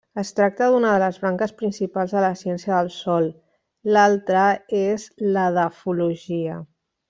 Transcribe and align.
Es 0.19 0.29
tracta 0.37 0.69
d'una 0.75 0.93
de 0.93 1.01
les 1.03 1.19
branques 1.25 1.53
principals 1.59 2.15
de 2.15 2.23
la 2.25 2.33
ciència 2.41 2.73
del 2.73 2.89
sòl; 2.97 3.29
l'altra 3.97 4.47
és 4.83 5.07
l'edafologia. 5.37 6.61